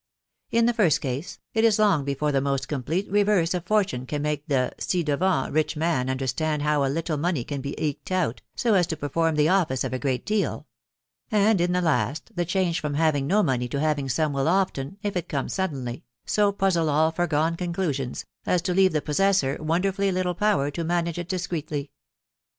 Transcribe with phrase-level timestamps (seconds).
[0.49, 4.23] In the first case, it is long before the most complete reverse of fortune can
[4.23, 8.41] make the ci devant rich man understand how a little money can be eked out,
[8.55, 10.65] so as to perform the office of a great deal;
[11.29, 14.97] and in the last, the change from having no money to having some will often,
[15.03, 20.11] if it come suddenly, so puzzle all foregone conclusions, as to leave the possessor wonderfully
[20.11, 21.91] little power to manage it discreetly.